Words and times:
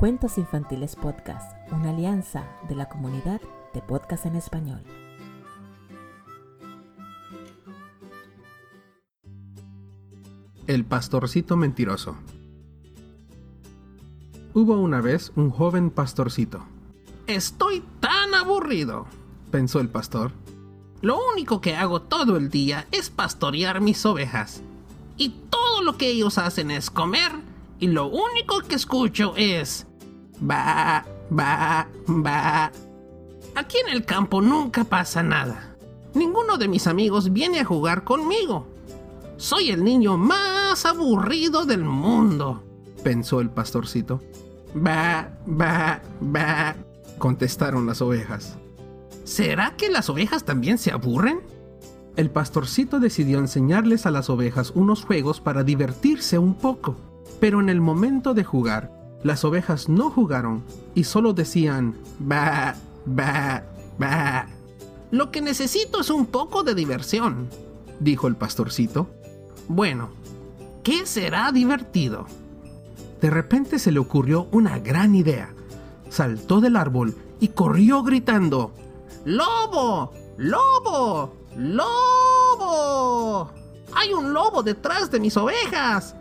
Cuentos 0.00 0.38
Infantiles 0.38 0.96
Podcast, 0.96 1.52
una 1.72 1.90
alianza 1.90 2.42
de 2.70 2.74
la 2.74 2.88
comunidad 2.88 3.38
de 3.74 3.82
podcast 3.82 4.24
en 4.24 4.34
español. 4.34 4.82
El 10.66 10.86
pastorcito 10.86 11.58
mentiroso. 11.58 12.16
Hubo 14.54 14.80
una 14.80 15.02
vez 15.02 15.32
un 15.36 15.50
joven 15.50 15.90
pastorcito. 15.90 16.64
Estoy 17.26 17.84
tan 18.00 18.32
aburrido, 18.32 19.04
pensó 19.50 19.80
el 19.80 19.90
pastor. 19.90 20.32
Lo 21.02 21.18
único 21.34 21.60
que 21.60 21.76
hago 21.76 22.00
todo 22.00 22.38
el 22.38 22.48
día 22.48 22.86
es 22.90 23.10
pastorear 23.10 23.82
mis 23.82 24.06
ovejas. 24.06 24.62
Y 25.18 25.28
todo 25.50 25.82
lo 25.82 25.98
que 25.98 26.08
ellos 26.08 26.38
hacen 26.38 26.70
es 26.70 26.88
comer. 26.88 27.32
Y 27.78 27.88
lo 27.88 28.06
único 28.06 28.62
que 28.62 28.76
escucho 28.76 29.34
es... 29.36 29.86
Va, 30.42 31.04
va, 31.30 31.88
va. 32.08 32.72
Aquí 33.54 33.78
en 33.86 33.92
el 33.92 34.04
campo 34.04 34.40
nunca 34.40 34.84
pasa 34.84 35.22
nada. 35.22 35.76
Ninguno 36.14 36.56
de 36.56 36.68
mis 36.68 36.86
amigos 36.86 37.32
viene 37.32 37.60
a 37.60 37.64
jugar 37.64 38.04
conmigo. 38.04 38.66
Soy 39.36 39.70
el 39.70 39.84
niño 39.84 40.16
más 40.16 40.84
aburrido 40.84 41.64
del 41.64 41.84
mundo, 41.84 42.62
pensó 43.02 43.40
el 43.40 43.48
pastorcito. 43.50 44.20
Va, 44.76 45.30
va, 45.48 46.02
va, 46.22 46.76
contestaron 47.18 47.86
las 47.86 48.02
ovejas. 48.02 48.56
¿Será 49.24 49.76
que 49.76 49.88
las 49.88 50.10
ovejas 50.10 50.44
también 50.44 50.78
se 50.78 50.90
aburren? 50.90 51.40
El 52.16 52.30
pastorcito 52.30 52.98
decidió 52.98 53.38
enseñarles 53.38 54.04
a 54.04 54.10
las 54.10 54.28
ovejas 54.28 54.72
unos 54.74 55.04
juegos 55.04 55.40
para 55.40 55.62
divertirse 55.64 56.38
un 56.38 56.54
poco. 56.54 56.96
Pero 57.40 57.60
en 57.60 57.68
el 57.68 57.80
momento 57.80 58.34
de 58.34 58.44
jugar, 58.44 58.99
las 59.22 59.44
ovejas 59.44 59.88
no 59.88 60.10
jugaron 60.10 60.62
y 60.94 61.04
solo 61.04 61.32
decían 61.32 61.96
ba, 62.18 62.74
ba, 63.04 63.64
ba. 63.98 64.48
Lo 65.10 65.30
que 65.30 65.40
necesito 65.40 66.00
es 66.00 66.10
un 66.10 66.26
poco 66.26 66.62
de 66.62 66.74
diversión, 66.74 67.48
dijo 67.98 68.28
el 68.28 68.36
pastorcito. 68.36 69.08
Bueno, 69.68 70.10
¿qué 70.82 71.06
será 71.06 71.52
divertido? 71.52 72.26
De 73.20 73.28
repente 73.28 73.78
se 73.78 73.92
le 73.92 73.98
ocurrió 73.98 74.48
una 74.52 74.78
gran 74.78 75.14
idea. 75.14 75.52
Saltó 76.08 76.60
del 76.60 76.76
árbol 76.76 77.14
y 77.40 77.48
corrió 77.48 78.02
gritando 78.02 78.72
¡Lobo! 79.24 80.12
¡Lobo! 80.38 81.34
¡Lobo! 81.56 83.50
¡Hay 83.92 84.12
un 84.14 84.32
lobo 84.32 84.62
detrás 84.62 85.10
de 85.10 85.20
mis 85.20 85.36
ovejas! 85.36 86.14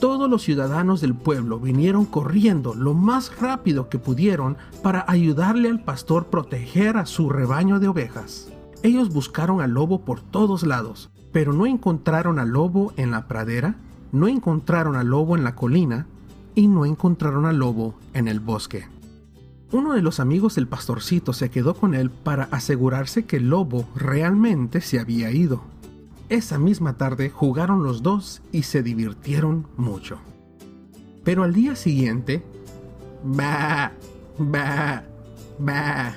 Todos 0.00 0.28
los 0.28 0.42
ciudadanos 0.42 1.00
del 1.00 1.14
pueblo 1.14 1.58
vinieron 1.58 2.04
corriendo 2.04 2.74
lo 2.74 2.92
más 2.92 3.40
rápido 3.40 3.88
que 3.88 3.98
pudieron 3.98 4.58
para 4.82 5.04
ayudarle 5.08 5.70
al 5.70 5.82
pastor 5.82 6.26
proteger 6.26 6.98
a 6.98 7.06
su 7.06 7.30
rebaño 7.30 7.80
de 7.80 7.88
ovejas. 7.88 8.48
Ellos 8.82 9.08
buscaron 9.08 9.62
al 9.62 9.70
lobo 9.70 10.04
por 10.04 10.20
todos 10.20 10.66
lados, 10.66 11.10
pero 11.32 11.54
no 11.54 11.64
encontraron 11.64 12.38
al 12.38 12.50
lobo 12.50 12.92
en 12.96 13.10
la 13.10 13.26
pradera, 13.26 13.76
no 14.12 14.28
encontraron 14.28 14.96
al 14.96 15.06
lobo 15.06 15.34
en 15.34 15.44
la 15.44 15.54
colina 15.54 16.06
y 16.54 16.68
no 16.68 16.84
encontraron 16.84 17.46
al 17.46 17.56
lobo 17.56 17.94
en 18.12 18.28
el 18.28 18.38
bosque. 18.38 18.86
Uno 19.72 19.94
de 19.94 20.02
los 20.02 20.20
amigos 20.20 20.54
del 20.54 20.68
pastorcito 20.68 21.32
se 21.32 21.50
quedó 21.50 21.74
con 21.74 21.94
él 21.94 22.10
para 22.10 22.44
asegurarse 22.44 23.24
que 23.24 23.38
el 23.38 23.48
lobo 23.48 23.88
realmente 23.96 24.80
se 24.82 25.00
había 25.00 25.30
ido. 25.30 25.62
Esa 26.28 26.58
misma 26.58 26.96
tarde 26.96 27.30
jugaron 27.30 27.84
los 27.84 28.02
dos 28.02 28.42
y 28.50 28.64
se 28.64 28.82
divirtieron 28.82 29.68
mucho. 29.76 30.18
Pero 31.22 31.44
al 31.44 31.52
día 31.52 31.76
siguiente, 31.76 32.44
ba, 33.22 33.92
ba, 34.36 35.04
ba, 35.58 36.16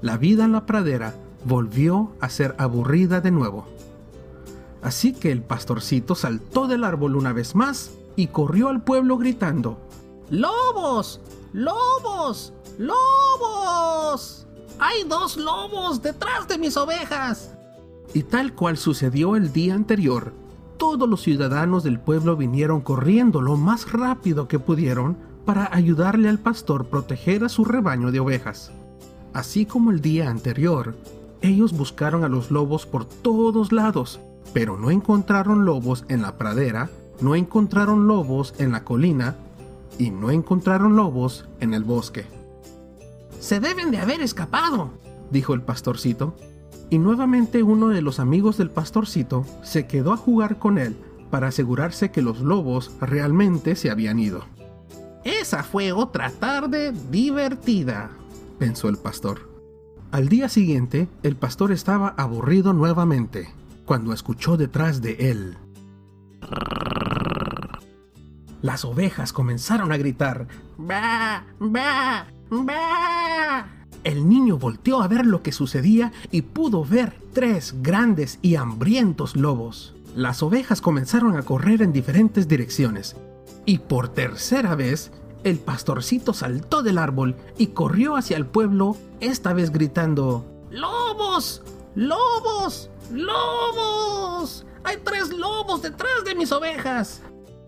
la 0.00 0.16
vida 0.16 0.44
en 0.44 0.52
la 0.52 0.64
pradera 0.64 1.14
volvió 1.44 2.12
a 2.20 2.30
ser 2.30 2.54
aburrida 2.58 3.20
de 3.20 3.30
nuevo. 3.30 3.66
Así 4.82 5.12
que 5.12 5.30
el 5.30 5.42
pastorcito 5.42 6.14
saltó 6.14 6.66
del 6.66 6.84
árbol 6.84 7.16
una 7.16 7.34
vez 7.34 7.54
más 7.54 7.90
y 8.16 8.28
corrió 8.28 8.68
al 8.68 8.82
pueblo 8.82 9.18
gritando, 9.18 9.78
¡Lobos! 10.30 11.20
¡Lobos! 11.52 12.54
¡Lobos! 12.78 14.46
¡Hay 14.78 15.04
dos 15.04 15.36
lobos 15.36 16.00
detrás 16.00 16.48
de 16.48 16.56
mis 16.56 16.74
ovejas! 16.78 17.50
Y 18.12 18.24
tal 18.24 18.54
cual 18.54 18.76
sucedió 18.76 19.36
el 19.36 19.52
día 19.52 19.74
anterior, 19.74 20.32
todos 20.76 21.08
los 21.08 21.22
ciudadanos 21.22 21.84
del 21.84 22.00
pueblo 22.00 22.36
vinieron 22.36 22.80
corriendo 22.80 23.40
lo 23.40 23.56
más 23.56 23.92
rápido 23.92 24.48
que 24.48 24.58
pudieron 24.58 25.16
para 25.44 25.74
ayudarle 25.74 26.28
al 26.28 26.38
pastor 26.38 26.86
proteger 26.86 27.44
a 27.44 27.48
su 27.48 27.64
rebaño 27.64 28.10
de 28.10 28.20
ovejas. 28.20 28.72
Así 29.32 29.66
como 29.66 29.90
el 29.90 30.00
día 30.00 30.28
anterior, 30.28 30.96
ellos 31.40 31.72
buscaron 31.72 32.24
a 32.24 32.28
los 32.28 32.50
lobos 32.50 32.86
por 32.86 33.04
todos 33.04 33.72
lados, 33.72 34.20
pero 34.52 34.76
no 34.76 34.90
encontraron 34.90 35.64
lobos 35.64 36.04
en 36.08 36.22
la 36.22 36.36
pradera, 36.36 36.90
no 37.20 37.34
encontraron 37.34 38.06
lobos 38.06 38.54
en 38.58 38.72
la 38.72 38.84
colina 38.84 39.36
y 39.98 40.10
no 40.10 40.30
encontraron 40.30 40.96
lobos 40.96 41.46
en 41.60 41.74
el 41.74 41.84
bosque. 41.84 42.24
Se 43.38 43.60
deben 43.60 43.90
de 43.90 43.98
haber 43.98 44.20
escapado, 44.20 44.90
dijo 45.30 45.54
el 45.54 45.62
pastorcito. 45.62 46.34
Y 46.90 46.98
nuevamente 46.98 47.62
uno 47.62 47.88
de 47.88 48.02
los 48.02 48.18
amigos 48.18 48.58
del 48.58 48.70
pastorcito 48.70 49.46
se 49.62 49.86
quedó 49.86 50.12
a 50.12 50.16
jugar 50.16 50.58
con 50.58 50.76
él 50.76 50.96
para 51.30 51.48
asegurarse 51.48 52.10
que 52.10 52.20
los 52.20 52.40
lobos 52.40 52.90
realmente 53.00 53.76
se 53.76 53.90
habían 53.90 54.18
ido. 54.18 54.44
Esa 55.24 55.62
fue 55.62 55.92
otra 55.92 56.30
tarde 56.30 56.92
divertida, 57.10 58.10
pensó 58.58 58.88
el 58.88 58.96
pastor. 58.96 59.48
Al 60.10 60.28
día 60.28 60.48
siguiente, 60.48 61.08
el 61.22 61.36
pastor 61.36 61.70
estaba 61.70 62.08
aburrido 62.16 62.72
nuevamente, 62.72 63.54
cuando 63.84 64.12
escuchó 64.12 64.56
detrás 64.56 65.00
de 65.00 65.30
él. 65.30 65.56
Las 68.62 68.84
ovejas 68.84 69.32
comenzaron 69.32 69.92
a 69.92 69.96
gritar. 69.96 70.48
¡Ba! 70.76 71.44
¡Ba! 71.60 72.26
¡Ba! 72.50 73.79
El 74.04 74.28
niño 74.28 74.58
volteó 74.58 75.02
a 75.02 75.08
ver 75.08 75.26
lo 75.26 75.42
que 75.42 75.52
sucedía 75.52 76.12
y 76.30 76.42
pudo 76.42 76.84
ver 76.84 77.20
tres 77.32 77.74
grandes 77.82 78.38
y 78.42 78.56
hambrientos 78.56 79.36
lobos. 79.36 79.94
Las 80.16 80.42
ovejas 80.42 80.80
comenzaron 80.80 81.36
a 81.36 81.42
correr 81.42 81.82
en 81.82 81.92
diferentes 81.92 82.48
direcciones. 82.48 83.16
Y 83.66 83.78
por 83.78 84.08
tercera 84.08 84.74
vez, 84.74 85.12
el 85.44 85.58
pastorcito 85.58 86.32
saltó 86.32 86.82
del 86.82 86.98
árbol 86.98 87.36
y 87.58 87.68
corrió 87.68 88.16
hacia 88.16 88.36
el 88.36 88.46
pueblo, 88.46 88.96
esta 89.20 89.52
vez 89.52 89.70
gritando, 89.70 90.44
¡Lobos! 90.70 91.62
¡Lobos! 91.94 92.90
¡Lobos! 93.12 94.64
¡Hay 94.84 94.98
tres 95.04 95.30
lobos 95.30 95.82
detrás 95.82 96.24
de 96.24 96.34
mis 96.34 96.52
ovejas! 96.52 97.22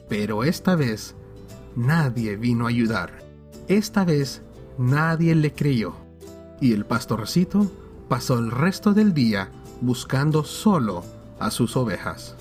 Pero 0.08 0.44
esta 0.44 0.76
vez 0.76 1.14
nadie 1.76 2.36
vino 2.36 2.66
a 2.66 2.70
ayudar. 2.70 3.22
Esta 3.68 4.04
vez 4.04 4.42
nadie 4.78 5.34
le 5.34 5.52
creyó. 5.52 5.94
Y 6.62 6.72
el 6.72 6.86
pastorcito 6.86 7.68
pasó 8.08 8.38
el 8.38 8.52
resto 8.52 8.94
del 8.94 9.12
día 9.12 9.50
buscando 9.80 10.44
solo 10.44 11.02
a 11.40 11.50
sus 11.50 11.76
ovejas. 11.76 12.36